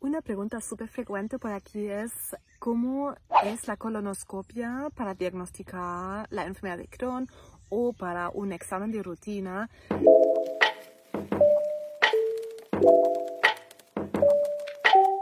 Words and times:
Una 0.00 0.22
pregunta 0.22 0.60
súper 0.60 0.86
frecuente 0.88 1.40
por 1.40 1.50
aquí 1.50 1.88
es 1.88 2.12
cómo 2.60 3.16
es 3.42 3.66
la 3.66 3.76
colonoscopia 3.76 4.90
para 4.94 5.14
diagnosticar 5.14 6.28
la 6.30 6.46
enfermedad 6.46 6.78
de 6.78 6.86
Crohn 6.86 7.26
o 7.68 7.92
para 7.92 8.30
un 8.30 8.52
examen 8.52 8.92
de 8.92 9.02
rutina. 9.02 9.68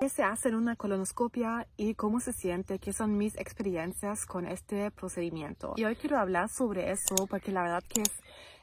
¿Qué 0.00 0.08
se 0.08 0.22
hace 0.22 0.50
en 0.50 0.54
una 0.54 0.76
colonoscopia 0.76 1.66
y 1.76 1.94
cómo 1.94 2.20
se 2.20 2.32
siente? 2.32 2.78
¿Qué 2.78 2.92
son 2.92 3.18
mis 3.18 3.36
experiencias 3.38 4.24
con 4.24 4.46
este 4.46 4.92
procedimiento? 4.92 5.74
Y 5.78 5.84
hoy 5.84 5.96
quiero 5.96 6.16
hablar 6.16 6.48
sobre 6.48 6.92
eso 6.92 7.26
porque 7.28 7.50
la 7.50 7.62
verdad 7.62 7.82
que 7.88 8.02
es, 8.02 8.12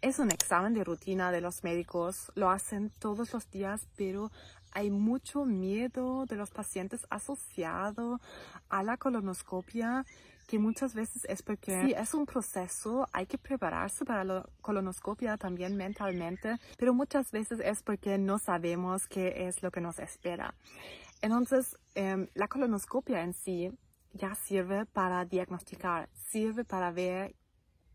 es 0.00 0.18
un 0.18 0.30
examen 0.30 0.72
de 0.72 0.82
rutina 0.82 1.30
de 1.30 1.42
los 1.42 1.62
médicos. 1.62 2.32
Lo 2.34 2.48
hacen 2.48 2.90
todos 2.98 3.34
los 3.34 3.50
días, 3.50 3.86
pero 3.98 4.30
hay 4.72 4.90
mucho 4.90 5.44
miedo 5.44 6.26
de 6.26 6.36
los 6.36 6.50
pacientes 6.50 7.06
asociado 7.10 8.20
a 8.68 8.82
la 8.82 8.96
colonoscopia 8.96 10.04
que 10.50 10.58
muchas 10.58 10.94
veces 10.94 11.24
es 11.28 11.42
porque 11.42 11.80
sí, 11.84 11.94
es 11.96 12.12
un 12.12 12.26
proceso, 12.26 13.06
hay 13.12 13.26
que 13.26 13.38
prepararse 13.38 14.04
para 14.04 14.24
la 14.24 14.48
colonoscopia 14.60 15.36
también 15.36 15.76
mentalmente, 15.76 16.56
pero 16.76 16.92
muchas 16.92 17.30
veces 17.30 17.60
es 17.60 17.84
porque 17.84 18.18
no 18.18 18.40
sabemos 18.40 19.06
qué 19.06 19.46
es 19.46 19.62
lo 19.62 19.70
que 19.70 19.80
nos 19.80 20.00
espera. 20.00 20.54
Entonces, 21.22 21.76
em, 21.94 22.26
la 22.34 22.48
colonoscopia 22.48 23.22
en 23.22 23.32
sí 23.32 23.70
ya 24.12 24.34
sirve 24.34 24.86
para 24.86 25.24
diagnosticar, 25.24 26.08
sirve 26.14 26.64
para 26.64 26.90
ver 26.90 27.36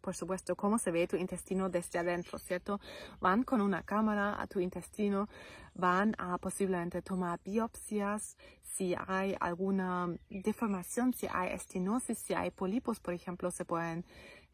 por 0.00 0.14
supuesto, 0.14 0.56
cómo 0.56 0.78
se 0.78 0.90
ve 0.90 1.06
tu 1.06 1.16
intestino 1.16 1.68
desde 1.68 1.98
adentro, 1.98 2.38
¿cierto? 2.38 2.80
Van 3.20 3.42
con 3.42 3.60
una 3.60 3.82
cámara 3.82 4.40
a 4.40 4.46
tu 4.46 4.60
intestino, 4.60 5.28
van 5.74 6.14
a 6.18 6.38
posiblemente 6.38 7.02
tomar 7.02 7.40
biopsias, 7.44 8.36
si 8.62 8.94
hay 9.06 9.36
alguna 9.40 10.08
deformación, 10.30 11.12
si 11.12 11.26
hay 11.30 11.52
estenosis, 11.52 12.18
si 12.18 12.34
hay 12.34 12.50
pólipos, 12.50 13.00
por 13.00 13.14
ejemplo, 13.14 13.50
se 13.50 13.64
pueden 13.64 14.04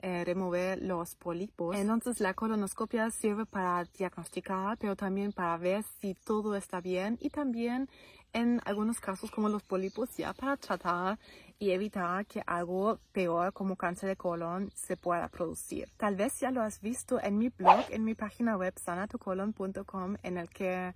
eh, 0.01 0.25
remover 0.25 0.83
los 0.83 1.15
pólipos. 1.15 1.77
Entonces 1.77 2.21
la 2.21 2.35
colonoscopia 2.35 3.11
sirve 3.11 3.47
para 3.47 3.85
diagnosticar, 3.85 4.77
pero 4.79 4.97
también 4.97 5.33
para 5.33 5.57
ver 5.57 5.85
si 6.01 6.15
todo 6.15 6.55
está 6.57 6.81
bien 6.81 7.19
y 7.21 7.31
también 7.31 7.89
en 8.33 8.61
algunos 8.67 9.01
casos 9.01 9.31
como 9.31 9.49
los 9.49 9.63
pólipos 9.63 10.15
ya 10.17 10.35
para 10.35 10.57
tratar 10.59 11.19
y 11.59 11.71
evitar 11.71 12.27
que 12.27 12.43
algo 12.47 12.99
peor 13.13 13.53
como 13.55 13.77
cáncer 13.77 14.11
de 14.11 14.17
colon 14.17 14.71
se 14.75 14.97
pueda 14.99 15.29
producir. 15.29 15.89
Tal 15.97 16.17
vez 16.17 16.39
ya 16.41 16.51
lo 16.51 16.61
has 16.61 16.81
visto 16.83 17.19
en 17.23 17.39
mi 17.39 17.49
blog, 17.49 17.87
en 17.89 18.05
mi 18.05 18.15
página 18.15 18.59
web 18.59 18.75
sanatocolon.com 18.79 20.17
en 20.23 20.37
el 20.37 20.51
que 20.51 20.95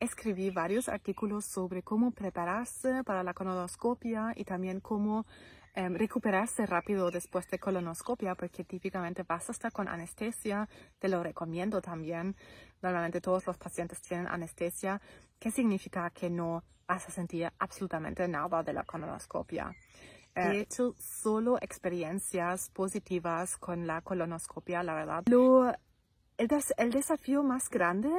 escribí 0.00 0.50
varios 0.50 0.88
artículos 0.88 1.44
sobre 1.44 1.82
cómo 1.82 2.10
prepararse 2.12 3.04
para 3.04 3.22
la 3.22 3.34
colonoscopia 3.34 4.32
y 4.34 4.44
también 4.44 4.80
cómo 4.80 5.26
em, 5.74 5.94
recuperarse 5.94 6.66
rápido 6.66 7.10
después 7.10 7.48
de 7.48 7.58
colonoscopia, 7.58 8.34
porque 8.34 8.64
típicamente 8.64 9.22
vas 9.22 9.48
a 9.48 9.52
estar 9.52 9.72
con 9.72 9.88
anestesia, 9.88 10.68
te 10.98 11.08
lo 11.08 11.22
recomiendo 11.22 11.80
también. 11.80 12.36
Normalmente 12.82 13.20
todos 13.20 13.46
los 13.46 13.56
pacientes 13.56 14.00
tienen 14.00 14.26
anestesia, 14.28 15.00
que 15.38 15.50
significa 15.50 16.10
que 16.10 16.30
no 16.30 16.62
vas 16.86 17.06
a 17.08 17.10
sentir 17.10 17.50
absolutamente 17.58 18.26
nada 18.26 18.62
de 18.62 18.72
la 18.72 18.84
colonoscopia. 18.84 19.74
He 20.34 20.40
eh, 20.40 20.60
hecho 20.60 20.94
solo 20.98 21.58
experiencias 21.60 22.70
positivas 22.70 23.56
con 23.56 23.86
la 23.86 24.00
colonoscopia, 24.00 24.82
la 24.82 24.94
verdad. 24.94 25.24
Lo, 25.26 25.68
el, 26.36 26.48
el 26.76 26.90
desafío 26.90 27.42
más 27.42 27.68
grande 27.68 28.10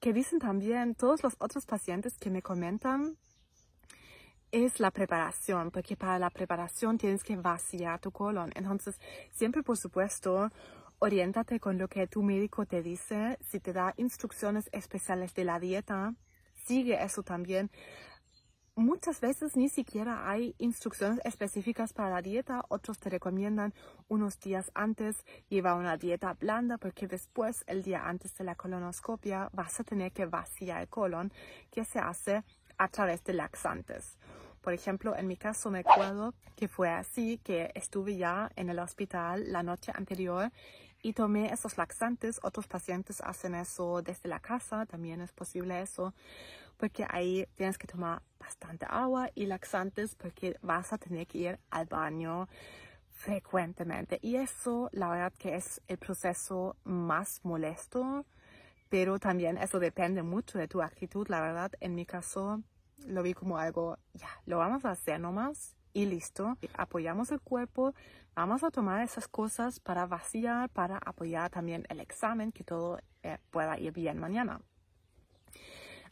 que 0.00 0.12
dicen 0.12 0.38
también 0.38 0.94
todos 0.94 1.22
los 1.22 1.34
otros 1.38 1.66
pacientes 1.66 2.16
que 2.18 2.30
me 2.30 2.42
comentan 2.42 3.16
es 4.54 4.78
la 4.78 4.90
preparación, 4.90 5.70
porque 5.70 5.96
para 5.96 6.18
la 6.18 6.30
preparación 6.30 6.96
tienes 6.96 7.24
que 7.24 7.36
vaciar 7.36 8.00
tu 8.00 8.10
colon. 8.10 8.52
Entonces, 8.54 9.00
siempre, 9.32 9.62
por 9.62 9.76
supuesto, 9.76 10.50
oriéntate 11.00 11.58
con 11.58 11.76
lo 11.76 11.88
que 11.88 12.06
tu 12.06 12.22
médico 12.22 12.64
te 12.64 12.82
dice. 12.82 13.38
Si 13.50 13.58
te 13.58 13.72
da 13.72 13.94
instrucciones 13.96 14.68
especiales 14.72 15.34
de 15.34 15.44
la 15.44 15.58
dieta, 15.58 16.14
sigue 16.66 17.02
eso 17.02 17.22
también 17.22 17.70
muchas 18.76 19.20
veces 19.20 19.56
ni 19.56 19.68
siquiera 19.68 20.28
hay 20.28 20.54
instrucciones 20.58 21.20
específicas 21.24 21.92
para 21.92 22.10
la 22.10 22.22
dieta. 22.22 22.64
Otros 22.68 22.98
te 22.98 23.10
recomiendan 23.10 23.72
unos 24.08 24.38
días 24.40 24.70
antes 24.74 25.24
llevar 25.48 25.76
una 25.76 25.96
dieta 25.96 26.32
blanda 26.34 26.78
porque 26.78 27.06
después, 27.06 27.64
el 27.66 27.82
día 27.82 28.02
antes 28.06 28.36
de 28.36 28.44
la 28.44 28.54
colonoscopia, 28.54 29.50
vas 29.52 29.78
a 29.80 29.84
tener 29.84 30.12
que 30.12 30.26
vaciar 30.26 30.82
el 30.82 30.88
colon 30.88 31.32
que 31.70 31.84
se 31.84 31.98
hace 31.98 32.44
a 32.76 32.88
través 32.88 33.22
de 33.24 33.34
laxantes. 33.34 34.18
Por 34.64 34.72
ejemplo, 34.72 35.14
en 35.14 35.26
mi 35.26 35.36
caso 35.36 35.70
me 35.70 35.80
acuerdo 35.80 36.32
que 36.56 36.68
fue 36.68 36.88
así, 36.88 37.38
que 37.44 37.70
estuve 37.74 38.16
ya 38.16 38.50
en 38.56 38.70
el 38.70 38.78
hospital 38.78 39.52
la 39.52 39.62
noche 39.62 39.92
anterior 39.94 40.50
y 41.02 41.12
tomé 41.12 41.52
esos 41.52 41.76
laxantes. 41.76 42.40
Otros 42.42 42.66
pacientes 42.66 43.20
hacen 43.20 43.54
eso 43.54 44.00
desde 44.00 44.26
la 44.30 44.40
casa, 44.40 44.86
también 44.86 45.20
es 45.20 45.32
posible 45.32 45.82
eso 45.82 46.14
porque 46.78 47.06
ahí 47.08 47.46
tienes 47.56 47.76
que 47.76 47.86
tomar 47.86 48.22
bastante 48.38 48.86
agua 48.88 49.30
y 49.34 49.46
laxantes 49.46 50.14
porque 50.14 50.56
vas 50.62 50.92
a 50.94 50.98
tener 50.98 51.26
que 51.26 51.38
ir 51.38 51.58
al 51.70 51.84
baño 51.86 52.48
frecuentemente. 53.10 54.18
Y 54.22 54.36
eso, 54.36 54.88
la 54.92 55.10
verdad 55.10 55.32
que 55.38 55.56
es 55.56 55.82
el 55.88 55.98
proceso 55.98 56.76
más 56.84 57.40
molesto, 57.44 58.24
pero 58.88 59.18
también 59.18 59.58
eso 59.58 59.78
depende 59.78 60.22
mucho 60.22 60.58
de 60.58 60.68
tu 60.68 60.82
actitud. 60.82 61.28
La 61.28 61.40
verdad, 61.40 61.72
en 61.80 61.94
mi 61.94 62.06
caso, 62.06 62.62
lo 63.06 63.22
vi 63.22 63.34
como 63.34 63.58
algo, 63.58 63.98
ya, 64.14 64.28
lo 64.46 64.58
vamos 64.58 64.84
a 64.84 64.90
hacer 64.90 65.20
nomás 65.20 65.76
y 65.92 66.06
listo. 66.06 66.56
Apoyamos 66.76 67.30
el 67.32 67.40
cuerpo, 67.40 67.94
vamos 68.34 68.64
a 68.64 68.70
tomar 68.70 69.02
esas 69.02 69.28
cosas 69.28 69.80
para 69.80 70.06
vaciar, 70.06 70.68
para 70.70 70.98
apoyar 70.98 71.50
también 71.50 71.84
el 71.88 72.00
examen, 72.00 72.52
que 72.52 72.64
todo 72.64 72.98
eh, 73.22 73.38
pueda 73.50 73.78
ir 73.78 73.92
bien 73.92 74.18
mañana. 74.18 74.60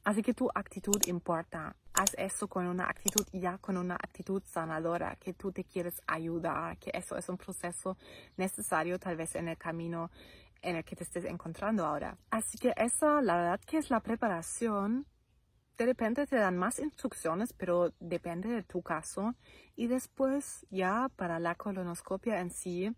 Así 0.04 0.22
que 0.22 0.34
tu 0.34 0.50
actitud 0.53 1.00
importa. 1.06 1.76
Haz 1.94 2.15
eso 2.16 2.48
con 2.48 2.66
una 2.66 2.84
actitud 2.88 3.25
ya 3.32 3.59
con 3.59 3.76
una 3.76 3.94
actitud 3.94 4.42
sanadora, 4.47 5.16
que 5.16 5.34
tú 5.34 5.53
te 5.53 5.62
quieres 5.62 6.00
ayudar, 6.06 6.78
que 6.78 6.91
eso 6.94 7.16
es 7.16 7.28
un 7.28 7.37
proceso 7.37 7.97
necesario 8.37 8.98
tal 8.98 9.16
vez 9.16 9.34
en 9.37 9.48
el 9.48 9.59
camino 9.59 10.10
en 10.62 10.76
el 10.76 10.84
que 10.84 10.97
te 10.97 11.04
estés 11.04 11.25
encontrando 11.25 11.84
ahora. 11.84 12.16
Así 12.31 12.59
que 12.59 12.72
esa, 12.76 13.21
la 13.21 13.37
verdad 13.37 13.60
que 13.66 13.78
es 13.78 13.91
la 13.91 14.00
preparación. 14.00 15.06
De 15.78 15.87
repente 15.87 16.27
te 16.27 16.37
dan 16.37 16.59
más 16.59 16.78
instrucciones, 16.78 17.53
pero 17.53 17.93
depende 17.99 18.49
de 18.49 18.62
tu 18.62 18.83
caso. 18.83 19.34
Y 19.75 19.87
después 19.87 20.66
ya 20.71 21.09
para 21.16 21.38
la 21.38 21.55
colonoscopia 21.55 22.41
en 22.41 22.50
sí, 22.50 22.94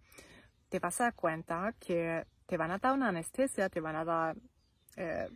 te 0.69 0.79
vas 0.81 1.01
a 1.01 1.05
dar 1.05 1.15
cuenta 1.15 1.75
que 1.79 2.27
te 2.47 2.57
van 2.57 2.71
a 2.71 2.79
dar 2.79 2.95
una 2.95 3.09
anestesia, 3.09 3.69
te 3.69 3.81
van 3.81 3.97
a 3.97 4.05
dar 4.05 4.37
eh, 4.97 5.29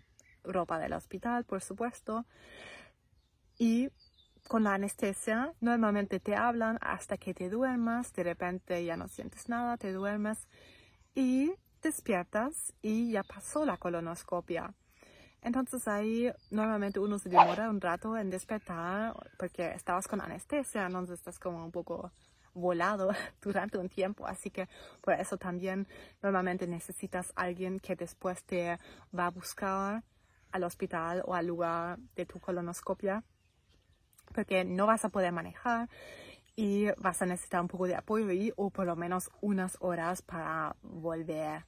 ropa 0.42 0.78
del 0.78 0.92
hospital, 0.92 1.44
por 1.44 1.62
supuesto. 1.62 2.26
Y 3.56 3.90
con 4.48 4.64
la 4.64 4.74
anestesia 4.74 5.52
normalmente 5.60 6.20
te 6.20 6.34
hablan 6.34 6.78
hasta 6.80 7.18
que 7.18 7.34
te 7.34 7.50
duermas, 7.50 8.12
de 8.12 8.22
repente 8.24 8.84
ya 8.84 8.96
no 8.96 9.08
sientes 9.08 9.48
nada, 9.48 9.76
te 9.76 9.92
duermes 9.92 10.48
y 11.14 11.52
despiertas 11.82 12.72
y 12.82 13.12
ya 13.12 13.22
pasó 13.22 13.64
la 13.64 13.76
colonoscopia. 13.76 14.74
Entonces 15.42 15.86
ahí 15.86 16.30
normalmente 16.50 16.98
uno 16.98 17.18
se 17.18 17.28
demora 17.28 17.70
un 17.70 17.80
rato 17.80 18.16
en 18.16 18.30
despertar 18.30 19.14
porque 19.38 19.70
estabas 19.70 20.08
con 20.08 20.20
anestesia, 20.20 20.86
entonces 20.86 21.18
estás 21.18 21.38
como 21.38 21.64
un 21.64 21.70
poco 21.70 22.10
volado 22.54 23.10
durante 23.42 23.78
un 23.78 23.88
tiempo, 23.88 24.26
así 24.26 24.50
que 24.50 24.68
por 25.00 25.14
eso 25.14 25.36
también 25.36 25.86
normalmente 26.22 26.66
necesitas 26.66 27.32
alguien 27.36 27.78
que 27.78 27.94
después 27.94 28.42
te 28.44 28.78
va 29.16 29.26
a 29.26 29.30
buscar 29.30 30.02
al 30.50 30.64
hospital 30.64 31.22
o 31.26 31.34
al 31.34 31.46
lugar 31.46 31.98
de 32.16 32.26
tu 32.26 32.40
colonoscopia 32.40 33.22
porque 34.34 34.64
no 34.64 34.86
vas 34.86 35.04
a 35.04 35.08
poder 35.08 35.32
manejar 35.32 35.88
y 36.56 36.86
vas 36.98 37.22
a 37.22 37.26
necesitar 37.26 37.60
un 37.60 37.68
poco 37.68 37.86
de 37.86 37.94
apoyo 37.94 38.26
o 38.56 38.70
por 38.70 38.86
lo 38.86 38.96
menos 38.96 39.30
unas 39.40 39.76
horas 39.80 40.22
para 40.22 40.74
volver 40.82 41.64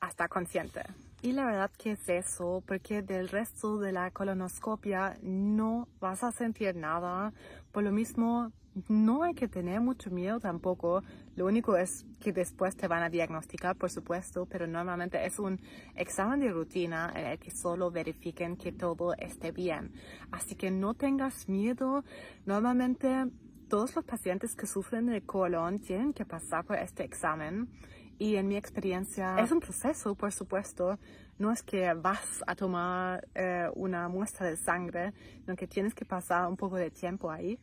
a 0.00 0.08
estar 0.08 0.28
consciente. 0.28 0.82
Y 1.22 1.32
la 1.32 1.46
verdad 1.46 1.70
que 1.76 1.92
es 1.92 2.08
eso, 2.08 2.62
porque 2.66 3.02
del 3.02 3.28
resto 3.28 3.78
de 3.78 3.92
la 3.92 4.10
colonoscopia 4.10 5.16
no 5.22 5.88
vas 5.98 6.22
a 6.22 6.30
sentir 6.30 6.76
nada. 6.76 7.32
Por 7.72 7.82
lo 7.82 7.90
mismo, 7.90 8.52
no 8.88 9.22
hay 9.22 9.34
que 9.34 9.48
tener 9.48 9.80
mucho 9.80 10.10
miedo 10.10 10.38
tampoco. 10.38 11.02
Lo 11.34 11.46
único 11.46 11.76
es 11.76 12.04
que 12.20 12.32
después 12.32 12.76
te 12.76 12.86
van 12.86 13.02
a 13.02 13.08
diagnosticar, 13.08 13.76
por 13.76 13.90
supuesto, 13.90 14.46
pero 14.46 14.66
normalmente 14.66 15.24
es 15.24 15.38
un 15.38 15.58
examen 15.94 16.40
de 16.40 16.50
rutina 16.50 17.10
en 17.14 17.26
el 17.26 17.38
que 17.38 17.50
solo 17.50 17.90
verifiquen 17.90 18.56
que 18.56 18.72
todo 18.72 19.14
esté 19.14 19.50
bien. 19.50 19.92
Así 20.30 20.54
que 20.54 20.70
no 20.70 20.94
tengas 20.94 21.48
miedo. 21.48 22.04
Normalmente 22.44 23.26
todos 23.68 23.96
los 23.96 24.04
pacientes 24.04 24.54
que 24.54 24.66
sufren 24.66 25.06
de 25.06 25.22
colon 25.22 25.80
tienen 25.80 26.12
que 26.12 26.26
pasar 26.26 26.64
por 26.64 26.76
este 26.76 27.04
examen 27.04 27.68
Y 28.18 28.36
en 28.36 28.48
mi 28.48 28.56
experiencia 28.56 29.36
es 29.38 29.52
un 29.52 29.60
proceso, 29.60 30.14
por 30.14 30.32
supuesto. 30.32 30.98
No 31.38 31.52
es 31.52 31.62
que 31.62 31.92
vas 31.92 32.42
a 32.46 32.54
tomar 32.54 33.28
eh, 33.34 33.68
una 33.74 34.08
muestra 34.08 34.46
de 34.46 34.56
sangre, 34.56 35.12
sino 35.44 35.54
que 35.54 35.66
tienes 35.66 35.94
que 35.94 36.06
pasar 36.06 36.48
un 36.48 36.56
poco 36.56 36.76
de 36.76 36.90
tiempo 36.90 37.30
ahí. 37.30 37.58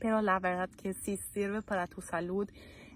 Pero 0.00 0.20
la 0.20 0.40
verdad 0.40 0.68
que 0.70 0.94
sí 0.94 1.16
sirve 1.16 1.62
para 1.62 1.86
tu 1.86 2.00
salud. 2.00 2.48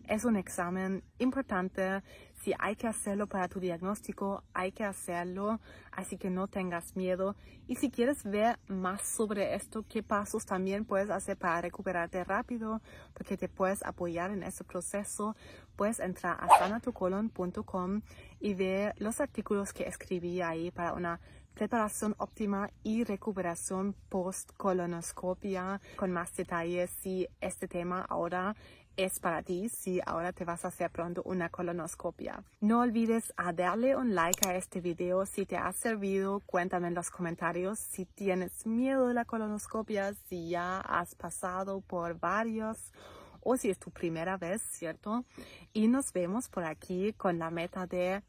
Es 0.08 0.24
un 0.24 0.36
examen 0.36 1.04
importante 1.18 2.02
si 2.42 2.52
hay 2.58 2.74
que 2.74 2.88
hacerlo 2.88 3.28
para 3.28 3.46
tu 3.46 3.60
diagnóstico, 3.60 4.42
hay 4.52 4.72
que 4.72 4.82
hacerlo, 4.82 5.60
así 5.92 6.18
que 6.18 6.28
no 6.28 6.48
tengas 6.48 6.96
miedo. 6.96 7.36
Y 7.68 7.76
si 7.76 7.88
quieres 7.88 8.24
ver 8.24 8.58
más 8.66 9.06
sobre 9.06 9.54
esto, 9.54 9.84
qué 9.88 10.02
pasos 10.02 10.44
también 10.44 10.84
puedes 10.84 11.08
hacer 11.10 11.36
para 11.36 11.60
recuperarte 11.60 12.24
rápido, 12.24 12.82
porque 13.14 13.36
te 13.36 13.48
puedes 13.48 13.84
apoyar 13.84 14.32
en 14.32 14.42
ese 14.42 14.64
proceso, 14.64 15.36
puedes 15.76 16.00
entrar 16.00 16.36
a 16.40 16.48
sanatucolon.com 16.58 18.02
y 18.40 18.54
ver 18.54 18.94
los 18.98 19.20
artículos 19.20 19.72
que 19.72 19.84
escribí 19.84 20.40
ahí 20.40 20.72
para 20.72 20.94
una 20.94 21.20
preparación 21.54 22.14
óptima 22.18 22.70
y 22.82 23.04
recuperación 23.04 23.94
post 24.08 24.50
colonoscopia 24.56 25.80
con 25.96 26.10
más 26.10 26.34
detalles 26.34 26.90
si 27.02 27.28
este 27.40 27.68
tema 27.68 28.06
ahora 28.08 28.56
es 28.96 29.20
para 29.20 29.42
ti 29.42 29.68
si 29.68 30.00
ahora 30.04 30.32
te 30.32 30.44
vas 30.44 30.64
a 30.64 30.68
hacer 30.68 30.90
pronto 30.90 31.22
una 31.24 31.48
colonoscopia. 31.48 32.44
No 32.60 32.80
olvides 32.80 33.32
a 33.36 33.52
darle 33.52 33.96
un 33.96 34.14
like 34.14 34.48
a 34.48 34.56
este 34.56 34.80
video 34.80 35.26
si 35.26 35.46
te 35.46 35.56
ha 35.56 35.72
servido. 35.72 36.40
Cuéntame 36.46 36.88
en 36.88 36.94
los 36.94 37.10
comentarios 37.10 37.78
si 37.78 38.04
tienes 38.04 38.66
miedo 38.66 39.08
de 39.08 39.14
la 39.14 39.24
colonoscopia, 39.24 40.14
si 40.28 40.50
ya 40.50 40.80
has 40.80 41.14
pasado 41.14 41.80
por 41.80 42.18
varios 42.18 42.92
o 43.40 43.56
si 43.56 43.70
es 43.70 43.78
tu 43.78 43.90
primera 43.90 44.36
vez, 44.36 44.62
¿cierto? 44.62 45.24
Y 45.72 45.88
nos 45.88 46.12
vemos 46.12 46.48
por 46.48 46.64
aquí 46.64 47.12
con 47.14 47.38
la 47.38 47.50
meta 47.50 47.86
de 47.86 48.22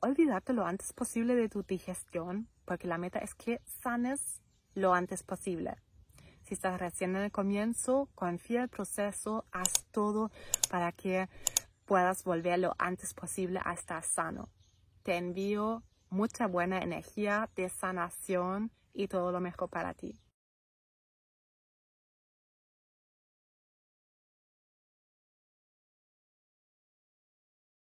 olvidarte 0.00 0.52
lo 0.52 0.64
antes 0.66 0.92
posible 0.92 1.34
de 1.34 1.48
tu 1.48 1.62
digestión, 1.62 2.48
porque 2.64 2.86
la 2.86 2.98
meta 2.98 3.18
es 3.18 3.34
que 3.34 3.60
sanes 3.82 4.40
lo 4.74 4.94
antes 4.94 5.22
posible. 5.22 5.76
Si 6.46 6.54
estás 6.54 6.78
recién 6.78 7.16
en 7.16 7.22
el 7.22 7.32
comienzo, 7.32 8.08
confía 8.14 8.62
el 8.62 8.68
proceso, 8.68 9.44
haz 9.50 9.84
todo 9.90 10.30
para 10.70 10.92
que 10.92 11.28
puedas 11.86 12.22
volver 12.22 12.60
lo 12.60 12.72
antes 12.78 13.14
posible 13.14 13.58
a 13.64 13.72
estar 13.72 14.04
sano. 14.04 14.48
Te 15.02 15.16
envío 15.16 15.82
mucha 16.08 16.46
buena 16.46 16.78
energía 16.78 17.50
de 17.56 17.68
sanación 17.68 18.70
y 18.92 19.08
todo 19.08 19.32
lo 19.32 19.40
mejor 19.40 19.70
para 19.70 19.92
ti. 19.94 20.20